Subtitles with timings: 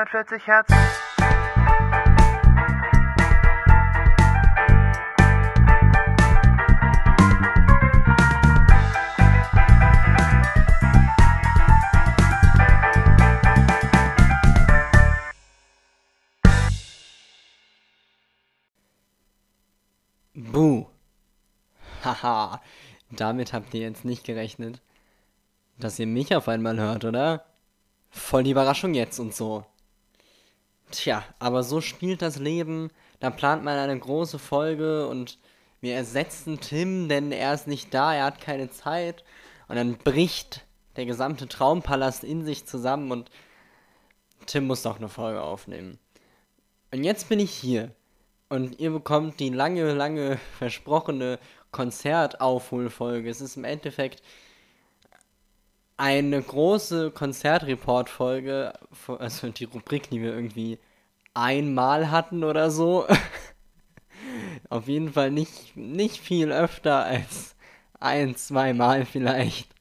[0.00, 0.70] 140 Hertz.
[20.34, 20.86] Buh.
[22.02, 22.62] Haha,
[23.10, 24.80] damit habt ihr jetzt nicht gerechnet,
[25.76, 27.44] dass ihr mich auf einmal hört, oder?
[28.08, 29.66] Voll die Überraschung jetzt und so.
[30.90, 32.90] Tja, aber so spielt das Leben.
[33.20, 35.38] Da plant man eine große Folge und
[35.80, 39.24] wir ersetzen Tim, denn er ist nicht da, er hat keine Zeit.
[39.68, 43.30] Und dann bricht der gesamte Traumpalast in sich zusammen und
[44.46, 45.98] Tim muss doch eine Folge aufnehmen.
[46.92, 47.94] Und jetzt bin ich hier.
[48.48, 51.38] Und ihr bekommt die lange, lange versprochene
[51.70, 53.30] Konzertaufholfolge.
[53.30, 54.22] Es ist im Endeffekt
[56.00, 58.72] eine große Konzertreport-Folge,
[59.06, 60.78] also die Rubrik, die wir irgendwie
[61.34, 63.06] einmal hatten oder so.
[64.70, 67.54] Auf jeden Fall nicht, nicht viel öfter als
[68.00, 69.74] ein, zweimal vielleicht.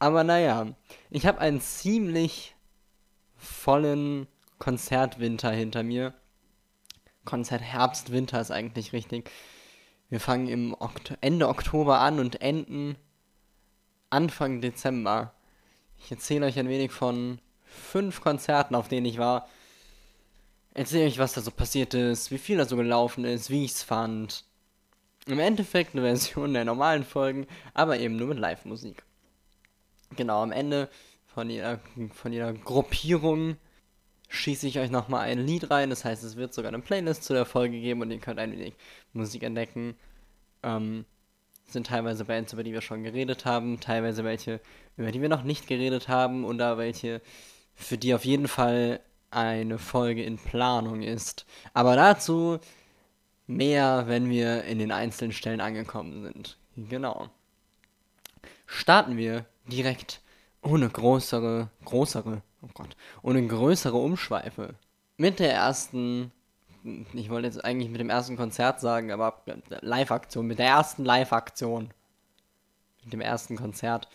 [0.00, 0.74] Aber naja,
[1.10, 2.56] ich habe einen ziemlich
[3.36, 4.26] vollen
[4.58, 6.14] Konzertwinter hinter mir.
[7.24, 7.62] Konzert
[8.10, 9.30] Winter ist eigentlich richtig.
[10.08, 12.96] Wir fangen im Okt Ende Oktober an und enden
[14.10, 15.33] Anfang Dezember.
[16.04, 19.48] Ich erzähle euch ein wenig von fünf Konzerten, auf denen ich war.
[20.74, 23.72] Erzähle euch, was da so passiert ist, wie viel da so gelaufen ist, wie ich
[23.72, 24.44] es fand.
[25.26, 29.02] Im Endeffekt eine Version der normalen Folgen, aber eben nur mit Live-Musik.
[30.14, 30.90] Genau, am Ende
[31.26, 31.80] von jeder,
[32.12, 33.56] von jeder Gruppierung
[34.28, 35.88] schieße ich euch nochmal ein Lied rein.
[35.88, 38.52] Das heißt, es wird sogar eine Playlist zu der Folge geben und ihr könnt ein
[38.52, 38.74] wenig
[39.14, 39.96] Musik entdecken.
[40.62, 41.06] Ähm,
[41.74, 44.60] sind teilweise Bands, über die wir schon geredet haben, teilweise welche,
[44.96, 47.20] über die wir noch nicht geredet haben oder welche,
[47.74, 51.44] für die auf jeden Fall eine Folge in Planung ist.
[51.74, 52.58] Aber dazu
[53.46, 56.56] mehr, wenn wir in den einzelnen Stellen angekommen sind.
[56.76, 57.28] Genau.
[58.66, 60.20] Starten wir direkt
[60.62, 64.74] ohne größere, größere, oh Gott, ohne größere Umschweife.
[65.16, 66.32] Mit der ersten,
[67.14, 69.42] ich wollte jetzt eigentlich mit dem ersten Konzert sagen, aber
[69.80, 71.90] Live-Aktion, mit der ersten Live-Aktion.
[73.04, 74.08] Mit dem ersten Konzert.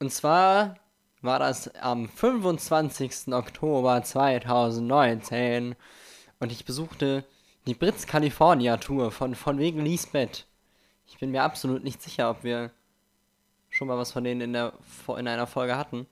[0.00, 0.76] Und zwar
[1.22, 3.32] war das am 25.
[3.32, 5.76] Oktober 2019
[6.40, 7.24] und ich besuchte
[7.66, 10.46] die Brits California Tour von, von wegen Lisbeth.
[11.06, 12.70] Ich bin mir absolut nicht sicher, ob wir
[13.68, 14.72] schon mal was von denen in, der,
[15.08, 16.06] in einer Folge hatten.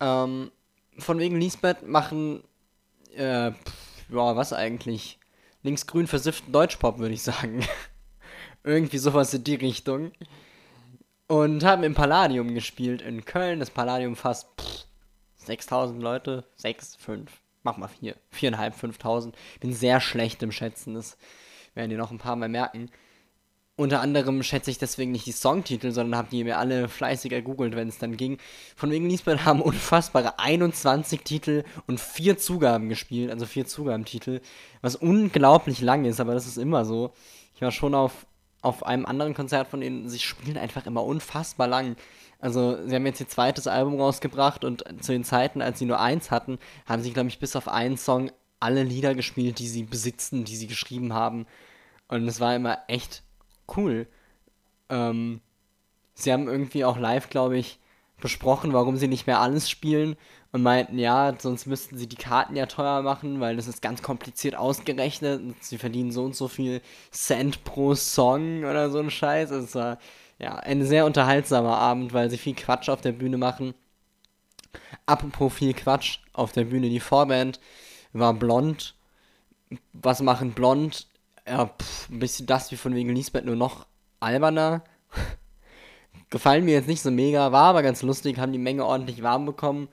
[0.00, 0.50] Ähm,
[0.98, 2.44] von wegen Lisbeth machen,
[3.14, 5.18] äh, pff, ja, was eigentlich?
[5.62, 7.64] Linksgrün versifften Deutschpop, würde ich sagen.
[8.64, 10.12] Irgendwie sowas in die Richtung.
[11.28, 13.60] Und haben im Palladium gespielt in Köln.
[13.60, 14.86] Das Palladium fast pff,
[15.36, 16.44] 6000 Leute.
[16.56, 17.30] 6, 5,
[17.62, 18.16] mach mal 4.
[18.34, 19.36] 4.500, 5000.
[19.60, 20.94] Bin sehr schlecht im Schätzen.
[20.94, 21.16] Das
[21.74, 22.90] werden die noch ein paar Mal merken.
[23.76, 27.74] Unter anderem schätze ich deswegen nicht die Songtitel, sondern habe die mir alle fleißig ergoogelt,
[27.74, 28.36] wenn es dann ging.
[28.76, 34.42] Von wegen Lisbeth haben unfassbare 21 Titel und vier Zugaben gespielt, also vier Zugabentitel,
[34.82, 37.12] was unglaublich lang ist, aber das ist immer so.
[37.54, 38.26] Ich war schon auf,
[38.60, 41.96] auf einem anderen Konzert von denen, sie spielen einfach immer unfassbar lang.
[42.40, 46.00] Also, sie haben jetzt ihr zweites Album rausgebracht und zu den Zeiten, als sie nur
[46.00, 49.84] eins hatten, haben sie, glaube ich, bis auf einen Song alle Lieder gespielt, die sie
[49.84, 51.46] besitzen, die sie geschrieben haben.
[52.08, 53.22] Und es war immer echt
[53.76, 54.06] cool.
[54.88, 55.40] Ähm,
[56.14, 57.78] sie haben irgendwie auch live, glaube ich,
[58.20, 60.16] besprochen, warum sie nicht mehr alles spielen
[60.52, 64.02] und meinten, ja, sonst müssten sie die Karten ja teuer machen, weil das ist ganz
[64.02, 69.10] kompliziert ausgerechnet und sie verdienen so und so viel Cent pro Song oder so ein
[69.10, 69.50] Scheiß.
[69.50, 69.98] Es war
[70.38, 73.74] ja ein sehr unterhaltsamer Abend, weil sie viel Quatsch auf der Bühne machen.
[75.06, 77.60] Apropos viel Quatsch auf der Bühne, die Vorband
[78.12, 78.94] war blond.
[79.92, 81.06] Was machen blond?
[81.46, 83.86] Ja, pff, ein bisschen das wie von wegen Lisbeth, nur noch
[84.20, 84.84] alberner.
[86.30, 89.46] Gefallen mir jetzt nicht so mega, war aber ganz lustig, haben die Menge ordentlich warm
[89.46, 89.88] bekommen.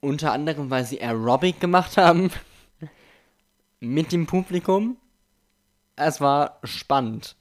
[0.00, 2.30] Unter anderem, weil sie Aerobic gemacht haben.
[3.80, 4.96] Mit dem Publikum.
[5.96, 7.36] Es war spannend.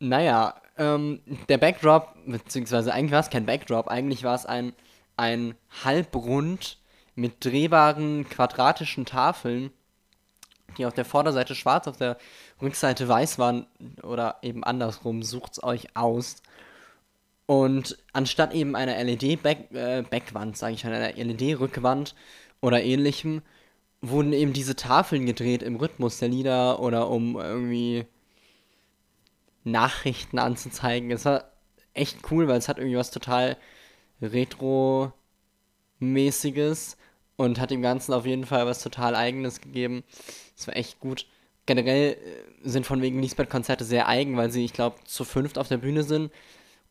[0.00, 4.72] Naja, ähm, der Backdrop, beziehungsweise eigentlich war es kein Backdrop, eigentlich war es ein,
[5.16, 5.54] ein
[5.84, 6.78] Halbrund
[7.14, 9.70] mit drehbaren quadratischen Tafeln
[10.78, 12.16] die auf der Vorderseite schwarz, auf der
[12.60, 13.66] Rückseite weiß waren
[14.02, 16.36] oder eben andersrum, sucht's euch aus.
[17.46, 22.14] Und anstatt eben einer LED-Backwand, äh, sage ich, einer LED-Rückwand
[22.60, 23.42] oder ähnlichem,
[24.00, 28.06] wurden eben diese Tafeln gedreht im Rhythmus der Lieder oder um irgendwie
[29.64, 31.10] Nachrichten anzuzeigen.
[31.10, 31.50] Es war
[31.92, 33.56] echt cool, weil es hat irgendwie was total
[34.22, 36.96] Retro-mäßiges
[37.40, 40.04] und hat dem Ganzen auf jeden Fall was total Eigenes gegeben.
[40.56, 41.26] Das war echt gut.
[41.64, 45.68] Generell äh, sind von wegen Lisbeth-Konzerte sehr eigen, weil sie, ich glaube, zu fünft auf
[45.68, 46.30] der Bühne sind.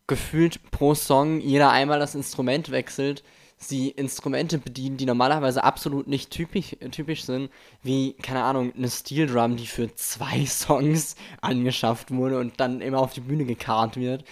[0.07, 3.23] Gefühlt pro Song jeder einmal das Instrument wechselt.
[3.57, 7.51] Sie Instrumente bedienen, die normalerweise absolut nicht typisch, typisch sind,
[7.83, 13.01] wie, keine Ahnung, eine Steel Drum, die für zwei Songs angeschafft wurde und dann immer
[13.01, 14.23] auf die Bühne gekarrt wird.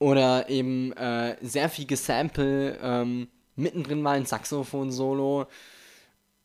[0.00, 5.46] Oder eben äh, sehr viel Gesample, ähm, mittendrin mal ein Saxophon-Solo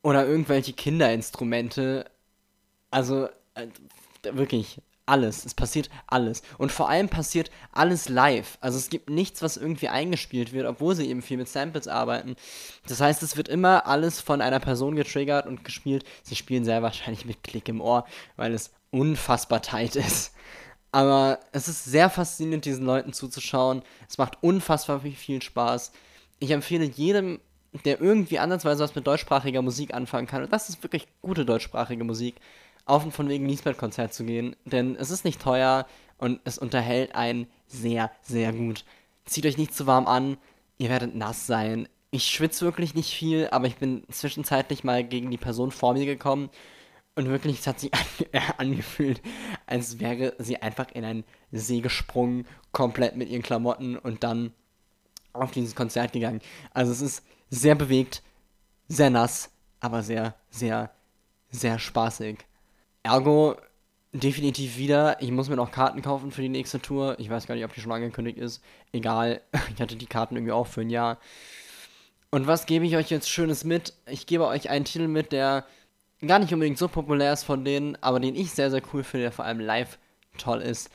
[0.02, 2.06] oder irgendwelche Kinderinstrumente.
[2.90, 3.68] Also äh,
[4.24, 5.46] wirklich alles.
[5.46, 6.42] Es passiert alles.
[6.58, 8.58] Und vor allem passiert alles live.
[8.62, 12.36] Also es gibt nichts, was irgendwie eingespielt wird, obwohl sie eben viel mit Samples arbeiten.
[12.88, 16.06] Das heißt, es wird immer alles von einer Person getriggert und gespielt.
[16.24, 18.06] Sie spielen sehr wahrscheinlich mit Klick im Ohr,
[18.38, 20.34] weil es unfassbar tight ist.
[20.94, 23.82] Aber es ist sehr faszinierend, diesen Leuten zuzuschauen.
[24.10, 25.92] Es macht unfassbar viel Spaß
[26.42, 27.40] ich empfehle jedem,
[27.86, 32.04] der irgendwie ansatzweise was mit deutschsprachiger Musik anfangen kann, und das ist wirklich gute deutschsprachige
[32.04, 32.36] Musik,
[32.86, 35.86] auf ein von wegen Lisbeth-Konzert zu gehen, denn es ist nicht teuer
[36.18, 38.84] und es unterhält einen sehr, sehr gut.
[39.26, 40.38] Zieht euch nicht zu warm an,
[40.80, 41.88] ihr werdet nass sein.
[42.10, 46.08] Ich schwitze wirklich nicht viel, aber ich bin zwischenzeitlich mal gegen die Person vor mir
[46.08, 46.50] gekommen
[47.16, 47.92] und wirklich, es hat sich
[48.58, 49.22] angefühlt,
[49.68, 54.54] als wäre sie einfach in einen See gesprungen, komplett mit ihren Klamotten und dann
[55.34, 56.42] auf dieses Konzert gegangen.
[56.74, 58.22] Also es ist sehr bewegt,
[58.88, 59.50] sehr nass,
[59.80, 60.92] aber sehr, sehr,
[61.50, 62.40] sehr spaßig.
[63.04, 63.56] Ergo
[64.14, 65.22] definitiv wieder.
[65.22, 67.16] Ich muss mir noch Karten kaufen für die nächste Tour.
[67.20, 68.62] Ich weiß gar nicht, ob die schon angekündigt ist.
[68.92, 69.42] Egal,
[69.74, 71.18] ich hatte die Karten irgendwie auch für ein Jahr.
[72.30, 73.94] Und was gebe ich euch jetzt Schönes mit?
[74.06, 75.66] Ich gebe euch einen Titel mit, der
[76.26, 79.26] gar nicht unbedingt so populär ist von denen, aber den ich sehr, sehr cool finde,
[79.26, 79.98] der vor allem live
[80.38, 80.90] toll ist.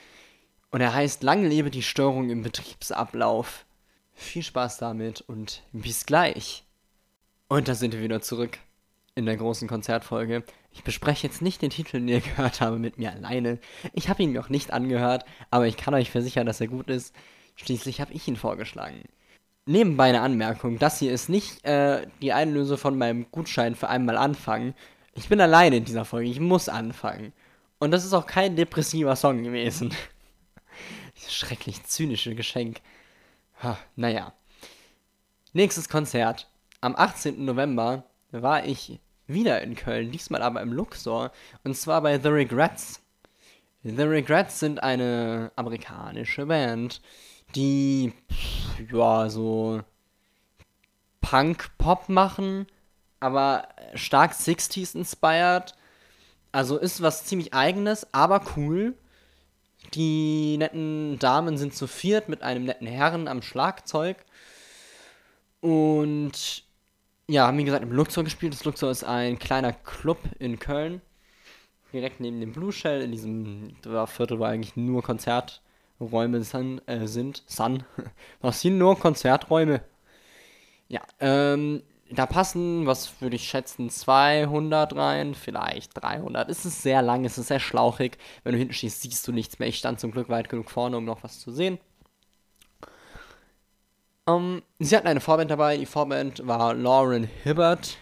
[0.71, 3.67] Und er heißt Lange lebe die Störung im Betriebsablauf.
[4.19, 6.65] Viel Spaß damit und bis gleich.
[7.49, 8.59] Und da sind wir wieder zurück
[9.15, 10.43] in der großen Konzertfolge.
[10.73, 13.59] Ich bespreche jetzt nicht den Titel, den ihr gehört habe, mit mir alleine.
[13.93, 17.15] Ich habe ihn noch nicht angehört, aber ich kann euch versichern, dass er gut ist.
[17.57, 19.03] Schließlich habe ich ihn vorgeschlagen.
[19.67, 24.17] Nebenbei eine Anmerkung, das hier ist nicht äh, die Einlöse von meinem Gutschein für einmal
[24.17, 24.75] anfangen.
[25.15, 27.33] Ich bin alleine in dieser Folge, ich muss anfangen.
[27.79, 29.93] Und das ist auch kein depressiver Song gewesen.
[31.29, 32.81] Schrecklich zynische Geschenk.
[33.63, 34.33] Ha, naja.
[35.53, 36.49] Nächstes Konzert.
[36.83, 37.45] Am 18.
[37.45, 41.33] November war ich wieder in Köln, diesmal aber im Luxor,
[41.65, 43.01] und zwar bei The Regrets.
[43.83, 47.01] The Regrets sind eine amerikanische Band,
[47.55, 48.13] die,
[48.93, 49.81] ja, so
[51.23, 52.67] Punk-Pop machen,
[53.21, 55.75] aber stark 60s inspired.
[56.53, 58.95] Also ist was ziemlich eigenes, aber cool.
[59.95, 64.17] Die netten Damen sind zu viert mit einem netten Herren am Schlagzeug.
[65.61, 66.65] Und
[67.29, 68.53] ja, haben wie gesagt im Luxor gespielt.
[68.53, 71.01] Das Luxor ist ein kleiner Club in Köln.
[71.93, 73.03] Direkt neben dem Blue Shell.
[73.03, 76.83] In diesem Viertel, wo eigentlich nur Konzerträume sind.
[76.87, 77.43] Äh, sind.
[77.47, 77.85] Sun.
[78.43, 79.83] Das sind nur Konzerträume.
[80.89, 86.49] Ja, ähm, da passen, was würde ich schätzen, 200 rein, vielleicht 300.
[86.49, 88.19] Es ist sehr lang, es ist sehr schlauchig.
[88.45, 89.69] Wenn du hinten stehst, siehst du nichts mehr.
[89.69, 91.79] Ich stand zum Glück weit genug vorne, um noch was zu sehen.
[94.25, 95.77] Um, ähm, sie hatten eine Vorband dabei.
[95.77, 97.97] Die Vorband war Lauren Hibbert.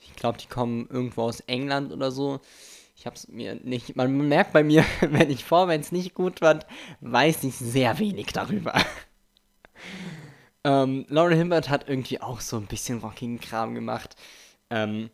[0.00, 2.40] Ich glaube, die kommen irgendwo aus England oder so.
[2.96, 3.96] Ich habe es mir nicht.
[3.96, 6.66] Man merkt bei mir, wenn ich Vorbands nicht gut fand,
[7.00, 8.74] weiß ich sehr wenig darüber.
[10.64, 14.16] Ähm, Lauren Himbert hat irgendwie auch so ein bisschen rockigen Kram gemacht.
[14.70, 15.10] Ähm,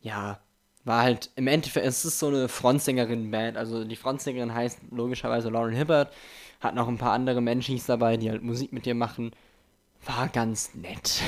[0.00, 0.40] ja,
[0.84, 3.56] war halt, im Endeffekt, es ist so eine Frontsängerin-Band.
[3.56, 6.12] Also die Frontsängerin heißt logischerweise Lauren Hibbert.
[6.60, 9.32] Hat noch ein paar andere Menschen dabei, die halt Musik mit dir machen.
[10.04, 11.20] War ganz nett.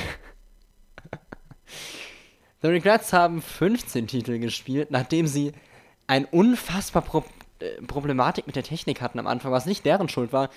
[2.61, 5.51] The Regrets haben 15 Titel gespielt, nachdem sie
[6.07, 7.01] ein unfassbar
[7.87, 10.49] Problematik mit der Technik hatten am Anfang, was nicht deren Schuld war,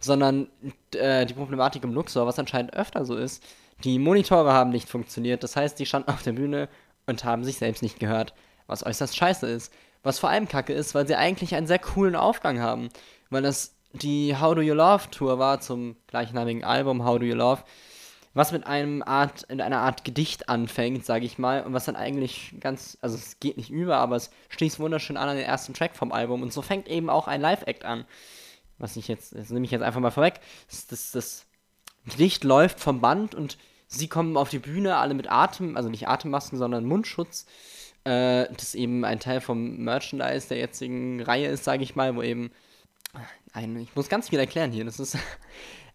[0.00, 0.48] sondern
[0.94, 3.42] äh, die Problematik im Luxor, was anscheinend öfter so ist.
[3.84, 6.68] Die Monitore haben nicht funktioniert, das heißt, die standen auf der Bühne
[7.06, 8.34] und haben sich selbst nicht gehört,
[8.66, 9.72] was äußerst scheiße ist.
[10.02, 12.88] Was vor allem kacke ist, weil sie eigentlich einen sehr coolen Aufgang haben.
[13.28, 17.34] Weil das die How Do You Love Tour war zum gleichnamigen Album How Do You
[17.34, 17.62] Love
[18.32, 21.96] was mit einem Art, in einer Art Gedicht anfängt, sage ich mal, und was dann
[21.96, 25.74] eigentlich ganz, also es geht nicht über, aber es schließt wunderschön an an den ersten
[25.74, 28.04] Track vom Album und so fängt eben auch ein Live-Act an.
[28.78, 30.40] Was ich jetzt, das nehme ich jetzt einfach mal vorweg.
[30.70, 31.46] Das, das, das
[32.06, 33.58] Gedicht läuft vom Band und
[33.88, 37.46] sie kommen auf die Bühne, alle mit Atem, also nicht Atemmasken, sondern Mundschutz.
[38.04, 42.22] Äh, das eben ein Teil vom Merchandise der jetzigen Reihe ist, sage ich mal, wo
[42.22, 42.50] eben
[43.52, 44.84] ein, ich muss ganz viel erklären hier.
[44.84, 45.18] Das ist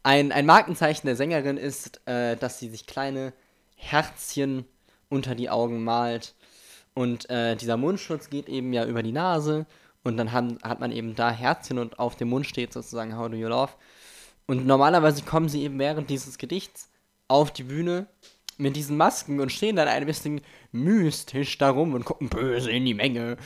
[0.06, 3.34] ein, ein Markenzeichen der Sängerin ist, äh, dass sie sich kleine
[3.76, 4.66] Herzchen
[5.10, 6.36] unter die Augen malt.
[6.94, 9.66] Und äh, dieser Mundschutz geht eben ja über die Nase.
[10.04, 13.30] Und dann haben, hat man eben da Herzchen und auf dem Mund steht sozusagen How
[13.30, 13.72] do you love.
[14.46, 16.92] Und normalerweise kommen sie eben während dieses Gedichts
[17.28, 18.06] auf die Bühne
[18.58, 22.94] mit diesen Masken und stehen dann ein bisschen mystisch darum und gucken böse in die
[22.94, 23.38] Menge.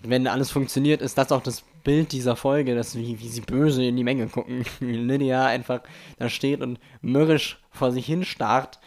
[0.00, 3.84] Wenn alles funktioniert, ist das auch das Bild dieser Folge, dass wie, wie sie böse
[3.84, 4.64] in die Menge gucken.
[4.80, 5.82] Wie Lydia einfach
[6.18, 8.80] da steht und mürrisch vor sich hin starrt.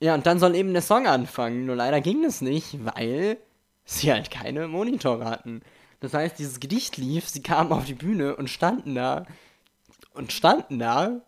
[0.00, 1.66] Ja, und dann soll eben der Song anfangen.
[1.66, 3.38] Nur leider ging es nicht, weil
[3.84, 5.62] sie halt keine Monitore hatten.
[6.00, 9.24] Das heißt, dieses Gedicht lief, sie kamen auf die Bühne und standen da.
[10.12, 11.20] Und standen da.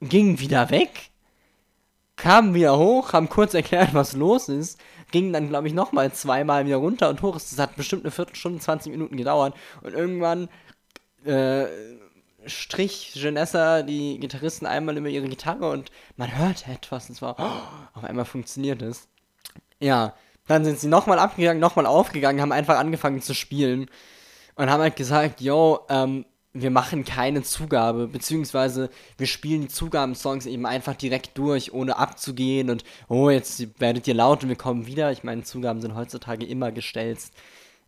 [0.00, 1.12] Gingen wieder weg
[2.22, 4.78] kamen wieder hoch, haben kurz erklärt, was los ist,
[5.12, 7.34] gingen dann, glaube ich, nochmal zweimal wieder runter und hoch.
[7.34, 9.54] Das hat bestimmt eine Viertelstunde, 20 Minuten gedauert.
[9.82, 10.48] Und irgendwann
[11.24, 11.66] äh,
[12.46, 17.98] strich Janessa die Gitarristen einmal über ihre Gitarre und man hörte etwas und zwar, oh,
[17.98, 19.08] auf einmal funktioniert es.
[19.78, 20.14] Ja,
[20.48, 23.88] dann sind sie nochmal abgegangen, nochmal aufgegangen, haben einfach angefangen zu spielen
[24.56, 30.44] und haben halt gesagt, yo, ähm, wir machen keine Zugabe, beziehungsweise wir spielen die Zugabensongs
[30.46, 34.86] eben einfach direkt durch, ohne abzugehen und, oh, jetzt werdet ihr laut und wir kommen
[34.86, 35.10] wieder.
[35.12, 37.18] Ich meine, Zugaben sind heutzutage immer gestellt.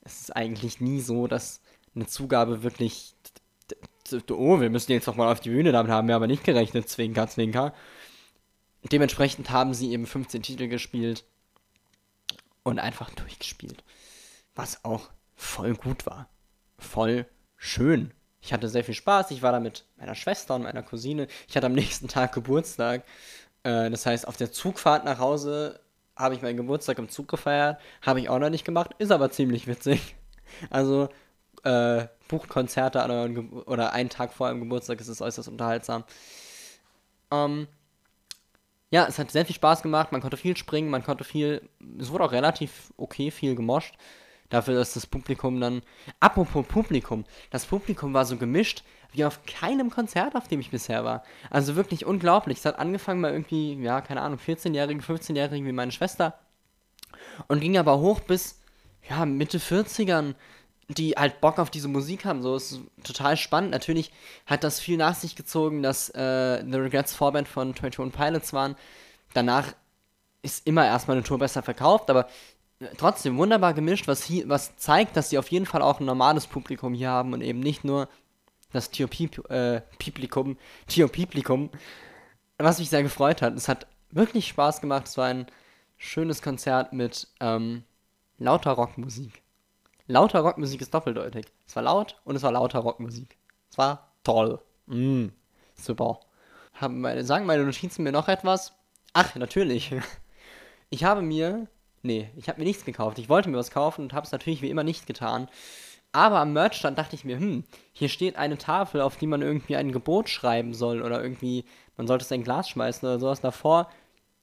[0.03, 1.61] Es ist eigentlich nie so, dass
[1.95, 3.15] eine Zugabe wirklich,
[4.31, 6.89] oh, wir müssen jetzt noch mal auf die Bühne, damit haben wir aber nicht gerechnet,
[6.89, 7.75] Zwinker, Zwinker.
[8.91, 11.25] Dementsprechend haben sie eben 15 Titel gespielt
[12.63, 13.85] und einfach durchgespielt.
[14.55, 16.29] Was auch voll gut war.
[16.79, 18.13] Voll schön
[18.45, 19.31] ich hatte sehr viel Spaß.
[19.31, 21.29] Ich war da mit meiner Schwester und meiner Cousine.
[21.49, 23.03] Ich hatte am nächsten Tag Geburtstag.
[23.63, 25.81] Äh, das heißt, auf der Zugfahrt nach Hause
[26.15, 27.81] habe ich meinen Geburtstag im Zug gefeiert.
[28.03, 28.91] Habe ich auch noch nicht gemacht.
[28.99, 30.15] Ist aber ziemlich witzig.
[30.71, 31.09] Also,
[31.65, 35.01] äh, bucht Konzerte an euren Ge oder einen Tag vor eurem Geburtstag.
[35.01, 36.05] Es ist äußerst unterhaltsam.
[37.33, 37.67] Ähm,
[38.91, 40.13] ja, es hat sehr viel Spaß gemacht.
[40.13, 40.91] Man konnte viel springen.
[40.91, 41.69] Man konnte viel.
[41.99, 43.95] Es wurde auch relativ okay viel gemoscht.
[44.51, 45.83] Dafür, dass das Publikum dann.
[46.21, 47.25] Apropos Publikum.
[47.51, 48.85] Das Publikum war so gemischt
[49.15, 51.23] wie auf keinem Konzert, auf dem ich bisher war.
[51.51, 52.59] Also wirklich unglaublich.
[52.59, 56.39] Es hat angefangen bei irgendwie, ja, keine Ahnung, 14-Jährigen, 15-Jährigen wie meine Schwester.
[57.49, 58.61] Und ging aber hoch bis,
[59.09, 60.35] ja, Mitte 40ern,
[60.89, 62.43] die halt Bock auf diese Musik haben.
[62.43, 63.71] So ist total spannend.
[63.71, 64.13] Natürlich
[64.47, 68.75] hat das viel nach sich gezogen, dass äh, The Regrets Vorband von 21 Pilots waren.
[69.33, 69.75] Danach
[70.43, 72.29] ist immer erstmal eine Tour besser verkauft, aber
[72.97, 76.47] trotzdem wunderbar gemischt, was, hier, was zeigt, dass sie auf jeden Fall auch ein normales
[76.47, 78.09] Publikum hier haben und eben nicht nur
[78.73, 79.81] das Tio-Publikum, äh,
[80.89, 81.71] Tio-Publikum,
[82.59, 83.55] was mich sehr gefreut hat.
[83.55, 85.07] Es hat wirklich Spaß gemacht.
[85.07, 85.47] Es war ein
[85.97, 87.85] schönes Konzert mit ähm,
[88.39, 89.43] lauter Rockmusik.
[90.07, 91.47] Lauter Rockmusik ist doppeldeutig.
[91.67, 93.39] Es war laut und es war lauter Rockmusik.
[93.71, 94.61] Es war toll.
[94.87, 95.29] Mm,
[95.75, 96.21] super.
[96.75, 98.75] Haben meine, sagen meine Notizen mir noch etwas?
[99.13, 99.95] Ach, natürlich.
[100.91, 101.67] Ich habe mir
[102.05, 103.19] Nee, ich habe mir nichts gekauft.
[103.19, 105.49] Ich wollte mir was kaufen und habe es natürlich wie immer nicht getan.
[106.13, 109.75] Aber am Merchstand dachte ich mir, hm, hier steht eine Tafel, auf die man irgendwie
[109.75, 111.65] ein Gebot schreiben soll oder irgendwie,
[111.97, 113.41] man sollte es in ein Glas schmeißen oder sowas.
[113.41, 113.91] Davor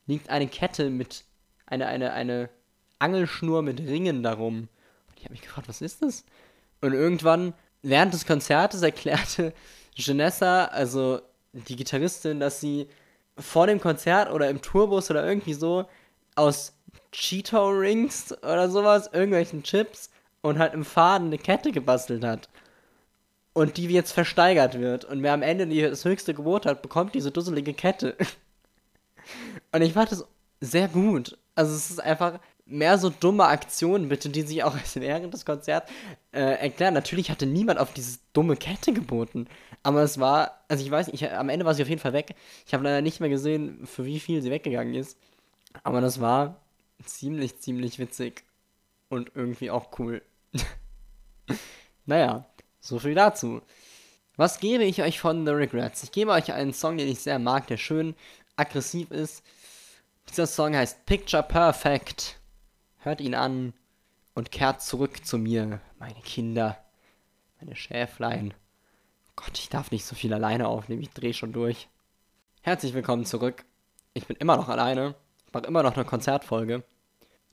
[0.08, 1.24] liegt eine Kette mit,
[1.68, 2.50] eine, eine, eine
[2.98, 4.68] Angelschnur mit Ringen darum.
[5.08, 6.26] Und ich habe mich gefragt, was ist das?
[6.82, 7.54] Und irgendwann,
[7.84, 9.54] während des Konzertes, erklärte
[9.96, 11.22] Janessa, also
[11.54, 12.88] die Gitarristin, dass sie
[13.38, 15.86] vor dem Konzert oder im Tourbus oder irgendwie so
[16.36, 16.74] aus
[17.12, 20.10] Cheeto-Rings oder sowas, irgendwelchen Chips
[20.42, 22.50] und halt im Faden eine Kette gebastelt hat.
[23.54, 25.04] Und die jetzt versteigert wird.
[25.06, 28.16] Und wer am Ende die, das höchste Gebot hat, bekommt diese dusselige Kette.
[29.74, 30.26] und ich fand das
[30.62, 31.38] sehr gut.
[31.54, 35.92] Also es ist einfach mehr so dumme Aktionen, bitte, die sich auch während des Konzerts
[36.32, 36.94] äh, erklären.
[36.94, 39.48] Natürlich hatte niemand auf diese dumme Kette geboten.
[39.84, 42.14] Aber es war, also ich weiß nicht, ich, am Ende war sie auf jeden Fall
[42.14, 42.36] weg.
[42.66, 45.18] Ich habe leider nicht mehr gesehen, für wie viel sie weggegangen ist.
[45.84, 46.62] Aber das war
[47.06, 48.44] ziemlich, ziemlich witzig
[49.10, 50.22] und irgendwie auch cool.
[52.06, 52.46] naja,
[52.80, 53.62] so viel dazu.
[54.38, 56.04] Was gebe ich euch von The Regrets?
[56.04, 58.16] Ich gebe euch einen Song, den ich sehr mag, der schön
[58.56, 59.44] aggressiv ist.
[60.30, 62.40] Dieser Song heißt Picture Perfect.
[63.00, 63.74] Hört ihn an
[64.34, 66.78] und kehrt zurück zu mir, meine Kinder,
[67.60, 68.54] meine Schäflein.
[69.36, 71.90] Gott, ich darf nicht so viel alleine aufnehmen, ich drehe schon durch.
[72.62, 73.66] Herzlich willkommen zurück.
[74.14, 75.16] Ich bin immer noch alleine,
[75.52, 76.84] mache immer noch eine Konzertfolge.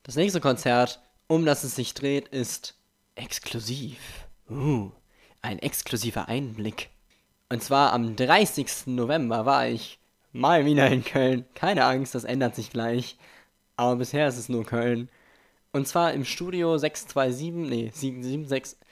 [0.03, 2.75] Das nächste Konzert, um das es sich dreht, ist
[3.15, 3.99] exklusiv.
[4.49, 4.91] Uh,
[5.43, 6.91] ein exklusiver Einblick.
[7.51, 8.87] Und zwar am 30.
[8.87, 9.99] November war ich
[10.33, 11.45] mal wieder in Köln.
[11.55, 13.17] Keine Angst, das ändert sich gleich.
[13.77, 15.09] Aber bisher ist es nur Köln.
[15.73, 18.79] Und zwar im Studio 627, nee, 776.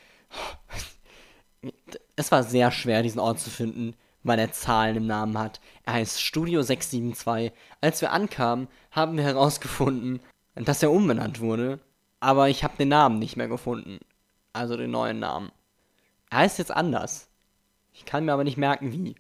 [2.19, 3.95] Es war sehr schwer, diesen Ort zu finden,
[4.27, 5.61] weil er Zahlen im Namen hat.
[5.85, 7.53] Er heißt Studio 672.
[7.81, 10.21] Als wir ankamen, haben wir herausgefunden,
[10.57, 11.79] dass er umbenannt wurde,
[12.19, 14.01] aber ich habe den Namen nicht mehr gefunden.
[14.53, 15.53] Also den neuen Namen.
[16.31, 17.29] Er heißt jetzt anders.
[17.93, 19.15] Ich kann mir aber nicht merken, wie.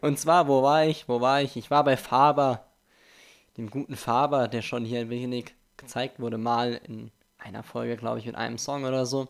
[0.00, 1.08] Und zwar, wo war ich?
[1.08, 1.56] Wo war ich?
[1.56, 2.66] Ich war bei Faber,
[3.56, 8.18] dem guten Faber, der schon hier ein wenig gezeigt wurde, mal in einer Folge, glaube
[8.18, 9.28] ich, mit einem Song oder so.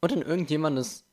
[0.00, 1.04] Und in irgendjemandes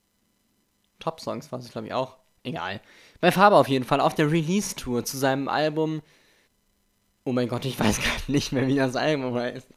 [0.99, 2.17] Top-Songs war es, glaube ich, auch.
[2.43, 2.79] Egal.
[3.19, 6.01] Bei Faber auf jeden Fall auf der Release-Tour zu seinem Album.
[7.25, 9.67] Oh mein Gott, ich weiß gar nicht mehr, wie das Album heißt.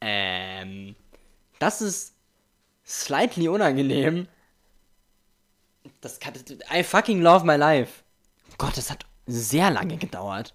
[0.00, 0.96] ähm.
[1.58, 2.14] Das ist
[2.86, 4.28] slightly unangenehm.
[6.00, 6.34] Das kann.
[6.72, 8.02] I fucking love my life.
[8.58, 10.54] Gott, das hat sehr lange gedauert.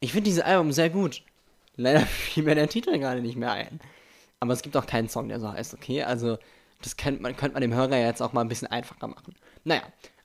[0.00, 1.22] Ich finde dieses Album sehr gut.
[1.76, 3.80] Leider fiel mir der Titel gerade nicht mehr ein.
[4.40, 6.02] Aber es gibt auch keinen Song, der so heißt, okay?
[6.02, 6.38] Also,
[6.82, 9.34] das könnte man, könnte man dem Hörer jetzt auch mal ein bisschen einfacher machen.
[9.64, 9.82] Naja,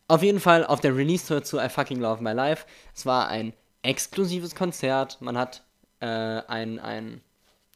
[0.07, 2.65] auf jeden Fall auf der Release-Tour zu I Fucking Love My Life.
[2.95, 3.53] Es war ein
[3.83, 5.21] exklusives Konzert.
[5.21, 5.63] Man hat
[5.99, 7.21] äh, ein, ein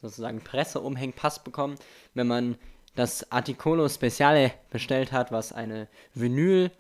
[0.02, 1.76] sozusagen Presseumhängpass bekommen,
[2.14, 2.58] wenn man
[2.96, 6.72] das Articolo Speciale bestellt hat, was eine Vinyl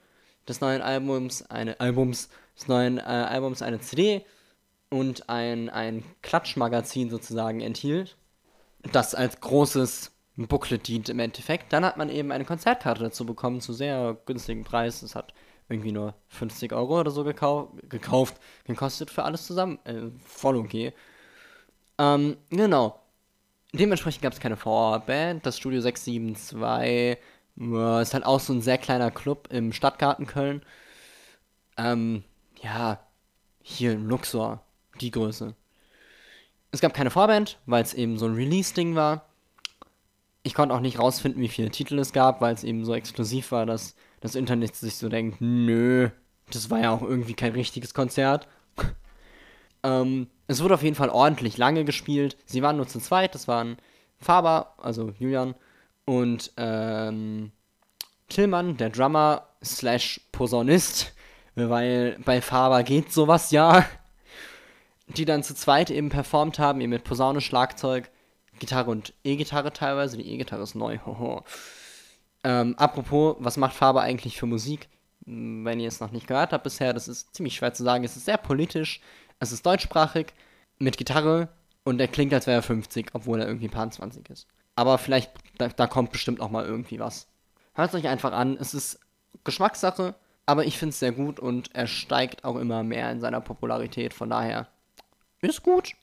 [0.47, 4.25] des neuen Albums, eine Albums, des neuen äh, Albums, eine CD
[4.89, 8.15] und ein, ein Klatschmagazin sozusagen enthielt,
[8.91, 11.71] das als großes Booklet dient im Endeffekt.
[11.73, 15.01] Dann hat man eben eine Konzertkarte dazu bekommen, zu sehr günstigen Preis.
[15.01, 15.33] Es hat
[15.69, 18.35] irgendwie nur 50 Euro oder so gekau gekauft,
[18.65, 19.79] gekostet für alles zusammen.
[19.85, 20.93] Äh, voll okay.
[21.97, 22.99] Ähm, genau.
[23.73, 25.45] Dementsprechend gab es keine Vorband.
[25.45, 30.63] Das Studio 672 äh, ist halt auch so ein sehr kleiner Club im Stadtgarten Köln.
[31.77, 32.23] Ähm,
[32.61, 32.99] ja,
[33.61, 34.63] hier in Luxor,
[35.01, 35.55] die Größe.
[36.71, 39.25] Es gab keine Vorband, weil es eben so ein Release-Ding war.
[40.43, 43.51] Ich konnte auch nicht rausfinden, wie viele Titel es gab, weil es eben so exklusiv
[43.51, 46.09] war, dass das Internet sich so denkt, nö,
[46.51, 48.47] das war ja auch irgendwie kein richtiges Konzert.
[49.83, 52.37] ähm, es wurde auf jeden Fall ordentlich lange gespielt.
[52.45, 53.77] Sie waren nur zu zweit, das waren
[54.19, 55.55] Faber, also Julian,
[56.05, 57.51] und ähm,
[58.27, 61.13] Tillmann, der Drummer slash Posaunist,
[61.55, 63.85] weil bei Faber geht sowas ja,
[65.07, 68.09] die dann zu zweit eben performt haben, eben mit Posaune, Schlagzeug
[68.59, 70.17] Gitarre und E-Gitarre teilweise.
[70.17, 70.99] Die E-Gitarre ist neu.
[72.43, 74.89] ähm, apropos, was macht Faber eigentlich für Musik?
[75.25, 78.03] Hm, wenn ihr es noch nicht gehört habt bisher, das ist ziemlich schwer zu sagen.
[78.03, 79.01] Es ist sehr politisch,
[79.39, 80.27] es ist deutschsprachig,
[80.79, 81.49] mit Gitarre
[81.83, 84.47] und er klingt, als wäre er 50, obwohl er irgendwie paar 20 ist.
[84.75, 87.27] Aber vielleicht, da, da kommt bestimmt auch mal irgendwie was.
[87.73, 88.99] Hört es euch einfach an, es ist
[89.43, 93.41] Geschmackssache, aber ich finde es sehr gut und er steigt auch immer mehr in seiner
[93.41, 94.67] Popularität, von daher
[95.41, 95.93] ist gut.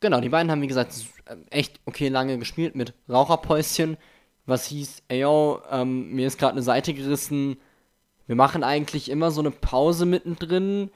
[0.00, 0.94] Genau, die beiden haben, wie gesagt,
[1.28, 3.96] ähm, echt okay lange gespielt mit Raucherpäuschen,
[4.44, 7.56] was hieß, ey yo, ähm, mir ist gerade eine Seite gerissen,
[8.26, 10.90] wir machen eigentlich immer so eine Pause mittendrin,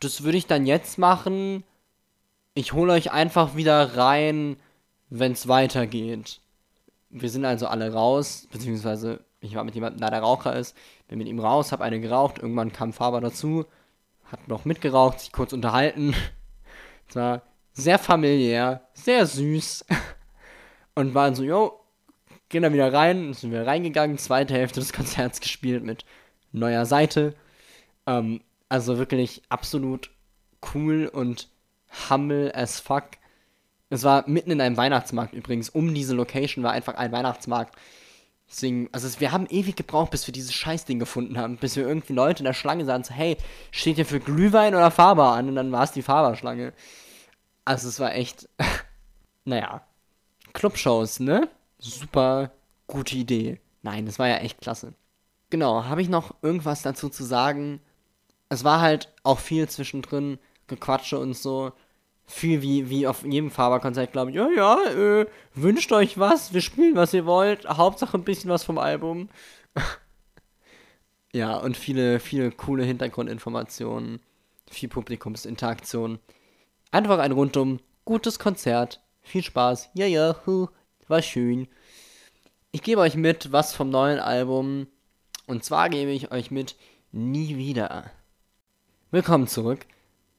[0.00, 1.64] das würde ich dann jetzt machen,
[2.54, 4.56] ich hole euch einfach wieder rein,
[5.10, 6.40] wenn es weitergeht.
[7.10, 10.74] Wir sind also alle raus, beziehungsweise ich war mit jemandem, der der Raucher ist,
[11.08, 13.66] bin mit ihm raus, hab eine geraucht, irgendwann kam Faber dazu,
[14.24, 16.14] hat noch mitgeraucht, sich kurz unterhalten.
[17.08, 17.42] Es war
[17.76, 19.84] sehr familiär, sehr süß.
[20.94, 21.78] Und waren so, yo,
[22.48, 26.06] gehen da wieder rein, sind wir reingegangen, zweite Hälfte des Konzerts gespielt mit
[26.52, 27.34] neuer Seite.
[28.06, 30.10] Ähm, also wirklich absolut
[30.74, 31.48] cool und
[32.08, 33.04] humble as fuck.
[33.90, 35.68] Es war mitten in einem Weihnachtsmarkt übrigens.
[35.68, 37.76] Um diese Location war einfach ein Weihnachtsmarkt.
[38.48, 41.58] Deswegen, also wir haben ewig gebraucht, bis wir dieses Scheißding gefunden haben.
[41.58, 43.36] Bis wir irgendwie Leute in der Schlange sahen, so, hey,
[43.70, 45.50] steht hier für Glühwein oder Faber an?
[45.50, 46.72] Und dann war es die Faberschlange.
[47.66, 48.48] Also es war echt,
[49.44, 49.82] naja,
[50.54, 51.50] Clubshows, ne?
[51.78, 52.52] Super
[52.86, 53.60] gute Idee.
[53.82, 54.94] Nein, das war ja echt klasse.
[55.50, 57.80] Genau, habe ich noch irgendwas dazu zu sagen?
[58.48, 61.72] Es war halt auch viel zwischendrin, Gequatsche und so.
[62.24, 64.36] Viel wie, wie auf jedem Faberkonzert, glaube ich.
[64.36, 67.68] Ja, ja, äh, wünscht euch was, wir spielen, was ihr wollt.
[67.68, 69.28] Hauptsache ein bisschen was vom Album.
[71.32, 74.20] ja, und viele, viele coole Hintergrundinformationen.
[74.70, 76.20] Viel Publikumsinteraktion.
[76.92, 79.00] Einfach ein rundum gutes Konzert.
[79.22, 79.90] Viel Spaß.
[79.94, 80.36] Ja, ja,
[81.08, 81.66] war schön.
[82.70, 84.86] Ich gebe euch mit was vom neuen Album.
[85.46, 86.76] Und zwar gebe ich euch mit
[87.10, 88.10] Nie wieder.
[89.10, 89.86] Willkommen zurück.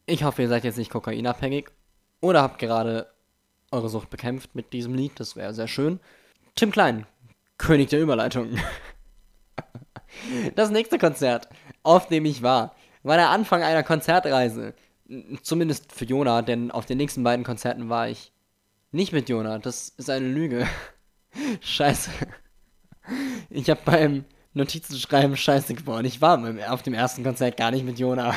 [0.05, 1.67] Ich hoffe, ihr seid jetzt nicht kokainabhängig
[2.21, 3.07] oder habt gerade
[3.71, 5.19] eure Sucht bekämpft mit diesem Lied.
[5.19, 5.99] Das wäre sehr schön.
[6.55, 7.05] Tim Klein,
[7.57, 8.57] König der Überleitung.
[10.55, 11.47] Das nächste Konzert,
[11.83, 14.73] auf dem ich war, war der Anfang einer Konzertreise.
[15.41, 18.31] Zumindest für Jona, denn auf den nächsten beiden Konzerten war ich
[18.91, 19.59] nicht mit Jona.
[19.59, 20.67] Das ist eine Lüge.
[21.61, 22.11] Scheiße.
[23.49, 24.25] Ich habe beim,
[24.57, 26.05] Notizen schreiben scheiße geworden.
[26.05, 28.33] Ich war auf dem ersten Konzert gar nicht mit Jona.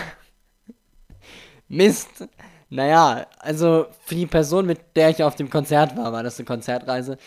[1.68, 2.28] Mist.
[2.68, 6.46] Naja, also für die Person, mit der ich auf dem Konzert war, war das eine
[6.46, 7.18] Konzertreise.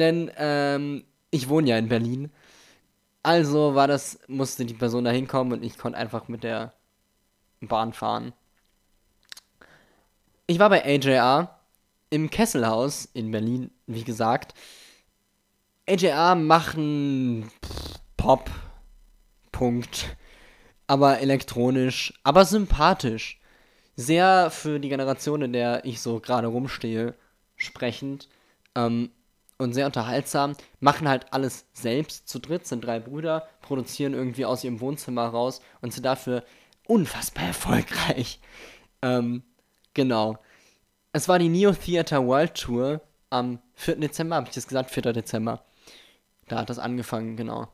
[0.00, 2.32] Denn ähm, ich wohne ja in Berlin.
[3.22, 6.72] Also war das, musste die Person da hinkommen und ich konnte einfach mit der
[7.60, 8.32] Bahn fahren.
[10.50, 11.60] Ich war bei AJR
[12.08, 14.54] im Kesselhaus in Berlin, wie gesagt.
[15.86, 17.50] AJR machen
[18.16, 18.50] Pop,
[19.52, 20.16] Punkt.
[20.86, 23.38] Aber elektronisch, aber sympathisch.
[23.94, 27.14] Sehr für die Generation, in der ich so gerade rumstehe,
[27.56, 28.30] sprechend.
[28.74, 29.10] Ähm,
[29.58, 30.54] und sehr unterhaltsam.
[30.80, 35.60] Machen halt alles selbst zu dritt, sind drei Brüder, produzieren irgendwie aus ihrem Wohnzimmer raus
[35.82, 36.42] und sind dafür
[36.86, 38.40] unfassbar erfolgreich.
[39.02, 39.42] Ähm,
[39.94, 40.38] genau.
[41.12, 43.96] Es war die Neo Theater World Tour am 4.
[43.96, 44.90] Dezember, habe ich das gesagt?
[44.90, 45.12] 4.
[45.12, 45.62] Dezember.
[46.48, 47.68] Da hat das angefangen, genau.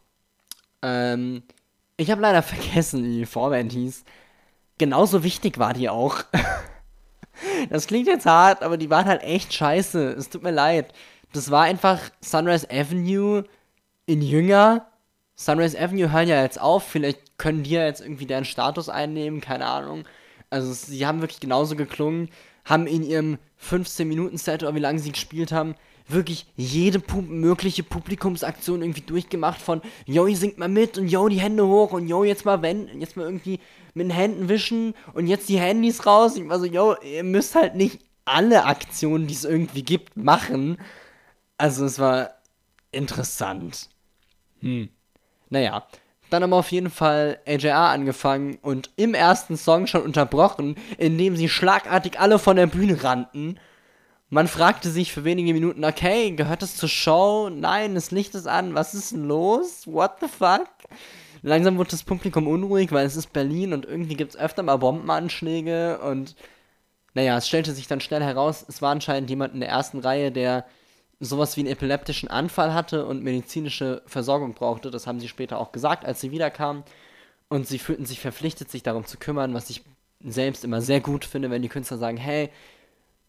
[0.83, 1.42] Ähm,
[1.96, 4.05] ich habe leider vergessen, wie die Vorband hieß.
[4.79, 6.24] Genauso wichtig war die auch.
[7.70, 10.12] das klingt jetzt hart, aber die waren halt echt scheiße.
[10.12, 10.92] Es tut mir leid.
[11.33, 13.44] Das war einfach Sunrise Avenue
[14.07, 14.87] in jünger.
[15.37, 16.85] Sunrise Avenue hören ja jetzt auf.
[16.85, 19.40] Vielleicht können die ja jetzt irgendwie deren Status einnehmen.
[19.40, 20.05] Keine Ahnung.
[20.55, 22.29] Also, sie haben wirklich genauso geklungen.
[22.64, 25.75] Haben in ihrem 15-Minuten-Set oder wie lange sie gespielt haben,
[26.07, 31.29] wirklich jede pu mögliche Publikumsaktion irgendwie durchgemacht von yo, ihr singt mal mit und yo,
[31.29, 33.59] die Hände hoch und yo, jetzt mal wenden, jetzt mal irgendwie
[33.95, 36.37] mit den Händen wischen und jetzt die Handys raus.
[36.37, 40.79] Ich war so, yo, ihr müsst halt nicht alle Aktionen, die es irgendwie gibt, machen.
[41.59, 42.31] Also es war
[42.93, 43.88] interessant.
[44.61, 44.88] Hm.
[45.51, 45.85] Naja,
[46.35, 51.49] dann haben auf jeden Fall AJR angefangen und im ersten Song schon unterbrochen, indem sie
[51.49, 53.61] schlagartig alle von der Bühne rannten.
[54.31, 57.51] Man fragte sich für wenige Minuten, okay, gehört das zur Show?
[57.51, 59.87] Nein, das Licht ist an, was ist denn los?
[59.87, 60.66] What the fuck?
[61.42, 64.77] Langsam wurde das Publikum unruhig, weil es ist Berlin und irgendwie gibt es öfter mal
[64.77, 66.35] Bombenanschläge und
[67.14, 70.33] naja, es stellte sich dann schnell heraus, es war anscheinend jemand in der ersten Reihe,
[70.33, 70.64] der
[71.25, 74.91] sowas wie einen epileptischen Anfall hatte und medizinische Versorgung brauchte.
[74.91, 76.85] Das haben sie später auch gesagt, als sie wiederkamen.
[77.49, 79.85] Und sie fühlten sich verpflichtet, sich darum zu kümmern, was ich
[80.21, 82.51] selbst immer sehr gut finde, wenn die Künstler sagen, hey,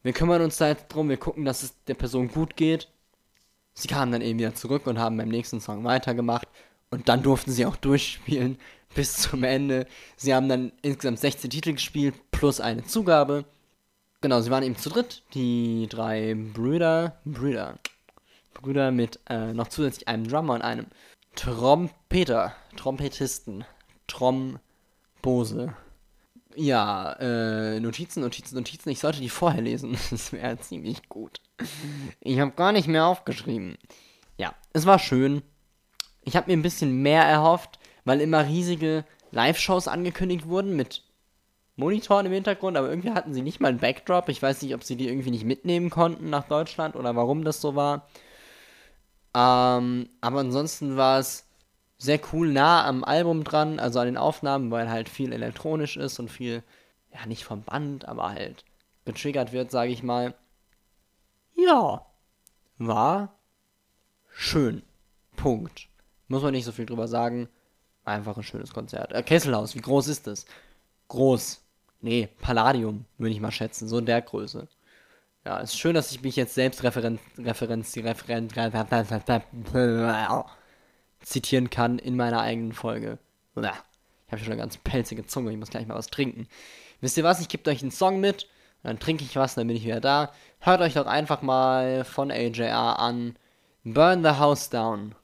[0.03, 2.89] wir kümmern uns da jetzt drum, wir gucken, dass es der Person gut geht.
[3.73, 6.47] Sie kamen dann eben wieder zurück und haben beim nächsten Song weitergemacht.
[6.91, 8.58] Und dann durften sie auch durchspielen
[8.95, 9.88] bis zum Ende.
[10.15, 13.45] Sie haben dann insgesamt 16 Titel gespielt, plus eine Zugabe.
[14.25, 15.21] Genau, sie waren eben zu dritt.
[15.35, 17.19] Die drei Brüder.
[17.25, 17.77] Brüder.
[18.55, 20.88] Brüder mit äh, noch zusätzlich einem Drummer und einem
[21.35, 22.55] Trompeter.
[22.75, 23.65] Trompetisten.
[24.07, 25.75] Trombose.
[26.55, 28.89] Ja, äh, Notizen, Notizen, Notizen.
[28.89, 29.95] Ich sollte die vorher lesen.
[30.09, 31.39] Das wäre ziemlich gut.
[32.19, 33.77] Ich habe gar nicht mehr aufgeschrieben.
[34.38, 35.43] Ja, es war schön.
[36.23, 41.03] Ich habe mir ein bisschen mehr erhofft, weil immer riesige Live-Shows angekündigt wurden mit
[41.77, 44.29] Monitoren im Hintergrund, aber irgendwie hatten sie nicht mal einen Backdrop.
[44.29, 47.59] Ich weiß nicht, ob sie die irgendwie nicht mitnehmen konnten nach Deutschland oder warum das
[47.59, 48.07] so war.
[49.35, 51.45] Ähm, aber ansonsten war es
[51.97, 56.19] sehr cool nah am Album dran, also an den Aufnahmen, weil halt viel elektronisch ist
[56.19, 56.63] und viel,
[57.13, 58.63] ja, nicht vom Band, aber halt
[59.03, 60.33] getriggert wird, sage ich mal.
[61.55, 62.05] Ja,
[62.77, 63.35] war
[64.29, 64.83] schön.
[65.35, 65.89] Punkt.
[66.27, 67.49] Muss man nicht so viel drüber sagen.
[68.03, 69.11] Einfach ein schönes Konzert.
[69.13, 70.45] Äh, Kesselhaus, wie groß ist das?
[71.07, 71.64] Groß.
[72.01, 74.67] Nee, Palladium, würde ich mal schätzen, so in der Größe.
[75.45, 78.53] Ja, ist schön, dass ich mich jetzt selbst Referenz, Referenz, die Referenz,
[81.21, 83.19] zitieren kann in meiner eigenen Folge.
[83.55, 86.47] Ich habe schon eine ganz pelzige Zunge, ich muss gleich mal was trinken.
[87.01, 88.47] Wisst ihr was, ich gebe euch einen Song mit,
[88.84, 90.31] dann trinke ich was, dann bin ich wieder da.
[90.60, 93.36] Hört euch doch einfach mal von AJR an.
[93.84, 95.15] Burn the House Down.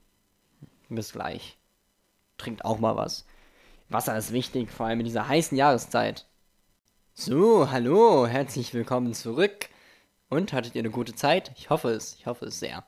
[0.89, 1.57] Bis gleich.
[2.37, 3.25] Trinkt auch mal was.
[3.89, 6.25] Wasser ist wichtig, vor allem in dieser heißen Jahreszeit.
[7.13, 9.67] So, hallo, herzlich willkommen zurück.
[10.29, 11.51] Und hattet ihr eine gute Zeit?
[11.57, 12.85] Ich hoffe es, ich hoffe es sehr.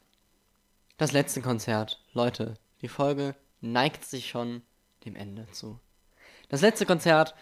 [0.98, 4.62] Das letzte Konzert, Leute, die Folge neigt sich schon
[5.06, 5.78] dem Ende zu.
[6.48, 7.36] Das letzte Konzert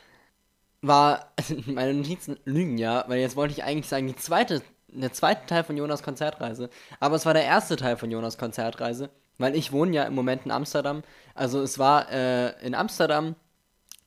[0.82, 1.32] war,
[1.68, 5.64] meine Notizen lügen ja, weil jetzt wollte ich eigentlich sagen, die zweite, der zweite Teil
[5.64, 6.72] von Jonas Konzertreise.
[7.00, 10.46] Aber es war der erste Teil von Jonas Konzertreise, weil ich wohne ja im Moment
[10.46, 11.04] in Amsterdam.
[11.36, 13.36] Also es war äh, in Amsterdam,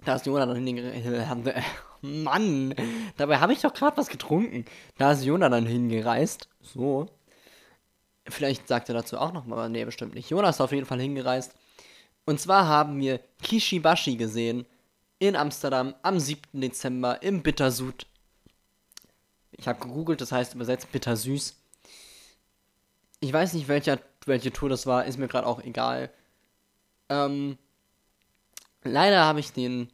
[0.04, 1.52] da ist Jonas dann hingegangen.
[2.04, 2.74] Mann,
[3.16, 4.64] dabei habe ich doch gerade was getrunken.
[4.98, 6.48] Da ist Jonah dann hingereist.
[6.60, 7.08] So.
[8.28, 10.30] Vielleicht sagt er dazu auch nochmal, nee, bestimmt nicht.
[10.30, 11.54] Jonas ist auf jeden Fall hingereist.
[12.24, 14.66] Und zwar haben wir Kishibashi gesehen
[15.18, 16.60] in Amsterdam am 7.
[16.60, 18.06] Dezember im Bittersud.
[19.52, 21.56] Ich habe gegoogelt, das heißt übersetzt bittersüß.
[23.20, 26.10] Ich weiß nicht, welcher, welche Tour das war, ist mir gerade auch egal.
[27.08, 27.58] Ähm,
[28.84, 29.88] Leider habe ich den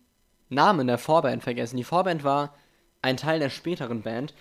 [0.51, 1.77] Namen der Vorband vergessen.
[1.77, 2.55] Die Vorband war
[3.03, 4.35] ein Teil der späteren Band.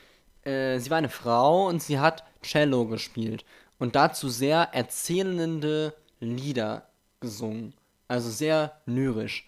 [0.44, 3.46] Äh, sie war eine Frau und sie hat Cello gespielt
[3.78, 6.90] und dazu sehr erzählende Lieder
[7.22, 7.74] gesungen.
[8.08, 9.48] Also sehr lyrisch.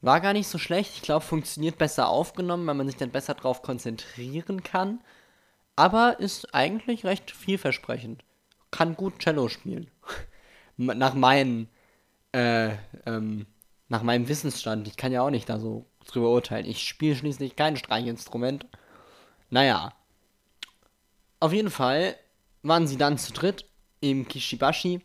[0.00, 0.92] War gar nicht so schlecht.
[0.94, 5.00] Ich glaube, funktioniert besser aufgenommen, weil man sich dann besser darauf konzentrieren kann.
[5.76, 8.24] Aber ist eigentlich recht vielversprechend.
[8.70, 9.90] Kann gut Cello spielen.
[10.76, 11.68] nach meinen,
[12.32, 12.70] äh,
[13.06, 13.46] ähm,
[13.90, 14.88] nach meinem Wissensstand.
[14.88, 16.64] Ich kann ja auch nicht da so drüber urteilen.
[16.64, 18.66] Ich spiele schließlich kein Streichinstrument.
[19.50, 19.92] Naja.
[21.40, 22.16] Auf jeden Fall
[22.62, 23.66] waren sie dann zu dritt
[24.00, 25.00] im Kishibashi.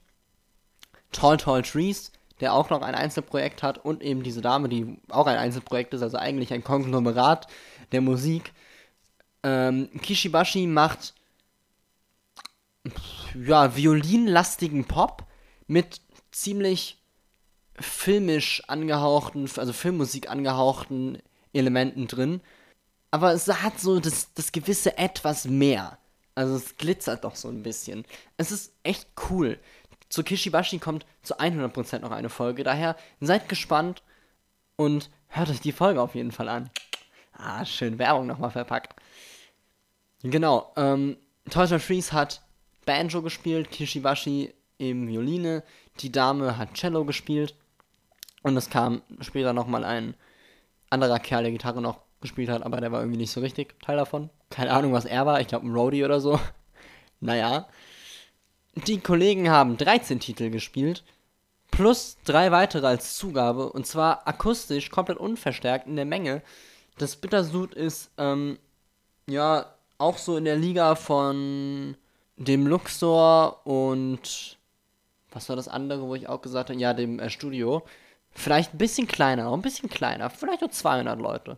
[1.11, 5.25] Tall Tall Trees, der auch noch ein Einzelprojekt hat und eben diese Dame, die auch
[5.25, 7.47] ein Einzelprojekt ist, also eigentlich ein Konglomerat
[7.91, 8.53] der Musik.
[9.43, 11.15] Ähm, Kishibashi macht
[13.33, 15.23] ja, violinlastigen Pop
[15.65, 16.99] mit ziemlich
[17.79, 21.19] filmisch angehauchten, also Filmmusik angehauchten
[21.53, 22.41] Elementen drin.
[23.11, 25.97] Aber es hat so das, das gewisse etwas mehr.
[26.35, 28.05] Also es glitzert doch so ein bisschen.
[28.37, 29.57] Es ist echt cool.
[30.09, 32.63] Zu Kishibashi kommt zu 100% noch eine Folge.
[32.63, 34.03] Daher seid gespannt
[34.75, 36.69] und hört euch die Folge auf jeden Fall an.
[37.33, 38.95] Ah, schön Werbung nochmal verpackt.
[40.23, 41.17] Genau, ähm,
[41.49, 42.41] Toy Trees hat
[42.85, 45.63] Banjo gespielt, Kishibashi eben Violine,
[45.99, 47.55] die Dame hat Cello gespielt
[48.45, 50.13] und es kam später nochmal ein
[50.91, 53.97] anderer Kerl, der Gitarre noch gespielt hat, aber der war irgendwie nicht so richtig Teil
[53.97, 54.29] davon.
[54.51, 56.39] Keine Ahnung, was er war, ich glaube ein Roadie oder so.
[57.19, 57.67] naja.
[58.75, 61.03] Die Kollegen haben 13 Titel gespielt,
[61.71, 66.43] plus drei weitere als Zugabe, und zwar akustisch, komplett unverstärkt in der Menge.
[66.99, 68.59] Das Bittersud ist, ähm,
[69.27, 71.97] ja, auch so in der Liga von
[72.37, 74.59] dem Luxor und
[75.31, 77.83] was war das andere, wo ich auch gesagt habe, ja, dem äh, Studio.
[78.35, 80.29] Vielleicht ein bisschen kleiner, noch ein bisschen kleiner.
[80.29, 81.57] Vielleicht nur 200 Leute.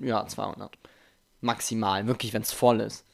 [0.00, 0.78] Ja, 200.
[1.40, 3.04] Maximal, wirklich, wenn es voll ist.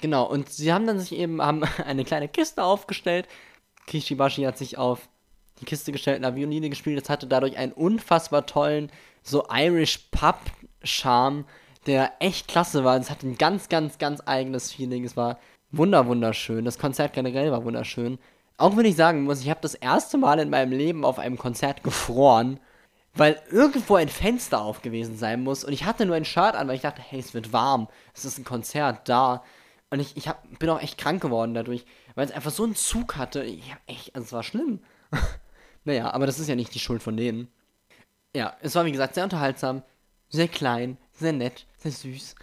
[0.00, 3.26] Genau, und sie haben dann sich eben haben eine kleine Kiste aufgestellt.
[3.86, 5.08] Kishibashi hat sich auf
[5.60, 7.00] die Kiste gestellt und eine Violine gespielt.
[7.00, 8.92] Das hatte dadurch einen unfassbar tollen,
[9.22, 11.44] so Irish Pub-Charme,
[11.86, 12.96] der echt klasse war.
[12.96, 15.04] Es hatte ein ganz, ganz, ganz eigenes Feeling.
[15.04, 15.38] Es war
[15.70, 16.64] wunder, wunderschön.
[16.64, 18.18] Das Konzert generell war wunderschön.
[18.60, 21.38] Auch wenn ich sagen muss, ich habe das erste Mal in meinem Leben auf einem
[21.38, 22.60] Konzert gefroren,
[23.14, 26.68] weil irgendwo ein Fenster auf gewesen sein muss und ich hatte nur ein Shirt an,
[26.68, 29.42] weil ich dachte, hey, es wird warm, es ist ein Konzert da.
[29.88, 32.74] Und ich, ich hab, bin auch echt krank geworden dadurch, weil es einfach so einen
[32.74, 33.42] Zug hatte.
[33.44, 34.80] Ich hab echt, also es war schlimm.
[35.84, 37.48] naja, aber das ist ja nicht die Schuld von denen.
[38.36, 39.82] Ja, es war wie gesagt sehr unterhaltsam,
[40.28, 42.34] sehr klein, sehr nett, sehr süß.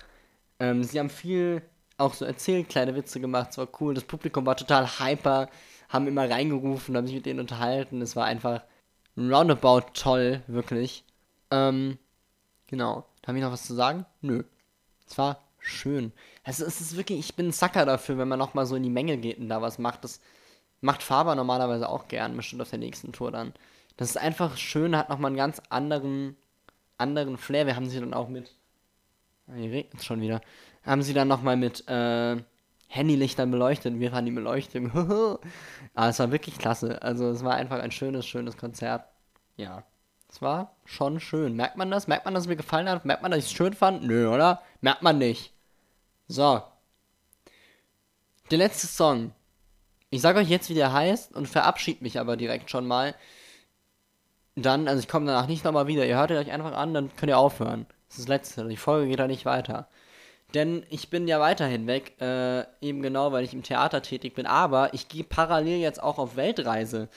[0.62, 1.62] Ähm, sie haben viel
[2.00, 3.94] auch so erzählt, kleine Witze gemacht, es war cool.
[3.94, 5.48] Das Publikum war total hyper
[5.90, 8.02] haben immer reingerufen, haben sich mit denen unterhalten.
[8.02, 8.64] Es war einfach
[9.18, 11.04] roundabout toll, wirklich.
[11.52, 11.98] Ähm,
[12.68, 13.06] genau.
[13.26, 14.06] Haben ich noch was zu sagen?
[14.22, 14.44] Nö.
[15.06, 16.12] Es war schön.
[16.44, 18.90] Also es ist wirklich, ich bin ein Sucker dafür, wenn man nochmal so in die
[18.90, 20.04] Menge geht und da was macht.
[20.04, 20.22] Das
[20.82, 23.54] macht Faber normalerweise auch gern, bestimmt auf der nächsten Tour dann.
[23.98, 26.38] Das ist einfach schön, hat nochmal einen ganz anderen,
[26.98, 27.66] anderen Flair.
[27.66, 28.56] Wir haben sie dann auch mit.
[29.48, 30.42] Hier regnet es schon wieder.
[30.84, 32.38] Haben sie dann nochmal mit, äh,
[32.88, 34.00] Handylichtern beleuchtet.
[34.00, 34.92] Wir waren die Beleuchtung.
[35.94, 37.02] Aber es war wirklich klasse.
[37.02, 39.06] Also es war einfach ein schönes, schönes Konzert.
[39.58, 39.84] Ja.
[40.30, 41.56] Es war schon schön.
[41.56, 42.08] Merkt man das?
[42.08, 43.06] Merkt man, dass es mir gefallen hat?
[43.06, 44.04] Merkt man, dass ich es schön fand?
[44.04, 44.62] Nö, oder?
[44.82, 45.54] Merkt man nicht.
[46.28, 46.62] So.
[48.52, 49.32] Der letzte Song.
[50.10, 53.16] Ich sage euch jetzt, wie der heißt und verabschiede mich aber direkt schon mal.
[54.56, 56.06] Dann, also ich komme danach nicht nochmal wieder.
[56.06, 57.86] Ihr hört euch einfach an, dann könnt ihr aufhören.
[58.08, 58.68] Das ist das letzte.
[58.68, 59.88] Die Folge geht da nicht weiter.
[60.58, 64.48] Denn ich bin ja weiterhin weg, äh, eben genau, weil ich im Theater tätig bin.
[64.48, 67.10] Aber ich gehe parallel jetzt auch auf Weltreise.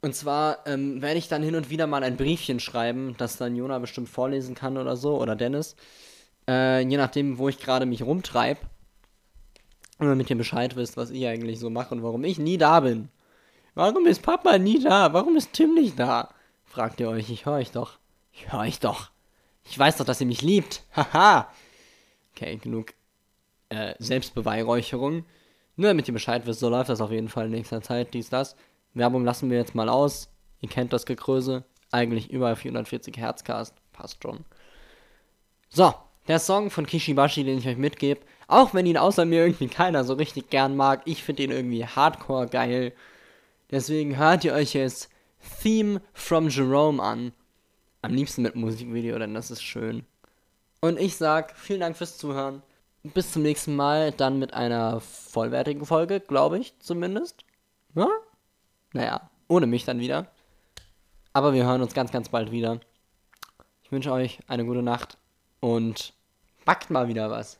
[0.00, 3.54] Und zwar ähm, werde ich dann hin und wieder mal ein Briefchen schreiben, das dann
[3.54, 5.76] Jona bestimmt vorlesen kann oder so, oder Dennis.
[6.48, 8.60] Äh, je nachdem, wo ich gerade mich rumtreibe.
[9.98, 12.80] Und damit ihr Bescheid wisst, was ich eigentlich so mache und warum ich nie da
[12.80, 13.10] bin.
[13.74, 15.12] Warum ist Papa nie da?
[15.12, 16.30] Warum ist Tim nicht da?
[16.64, 17.28] Fragt ihr euch.
[17.28, 17.98] Ich höre euch doch.
[18.32, 19.10] Ich höre euch doch.
[19.68, 20.84] Ich weiß doch, dass ihr mich liebt.
[20.96, 21.50] Haha.
[22.38, 22.94] Okay, genug
[23.68, 25.24] äh, Selbstbeweihräucherung.
[25.74, 28.30] Nur damit ihr Bescheid wisst, so läuft das auf jeden Fall in nächster Zeit, dies,
[28.30, 28.54] das.
[28.94, 30.28] Werbung lassen wir jetzt mal aus.
[30.60, 31.64] Ihr kennt das Gekröse.
[31.90, 33.74] Eigentlich über 440 Herzcast.
[33.92, 34.44] Passt schon.
[35.68, 35.92] So,
[36.28, 38.20] der Song von Kishibashi, den ich euch mitgebe.
[38.46, 41.02] Auch wenn ihn außer mir irgendwie keiner so richtig gern mag.
[41.06, 42.92] Ich finde ihn irgendwie hardcore geil.
[43.72, 45.08] Deswegen hört ihr euch jetzt
[45.60, 47.32] Theme from Jerome an.
[48.00, 50.06] Am liebsten mit Musikvideo, denn das ist schön.
[50.80, 52.62] Und ich sag vielen Dank fürs Zuhören.
[53.02, 57.44] Bis zum nächsten Mal, dann mit einer vollwertigen Folge, glaube ich zumindest.
[57.94, 58.08] Ja?
[58.92, 60.26] Naja, ohne mich dann wieder.
[61.32, 62.80] Aber wir hören uns ganz, ganz bald wieder.
[63.82, 65.18] Ich wünsche euch eine gute Nacht
[65.60, 66.12] und
[66.64, 67.58] backt mal wieder was.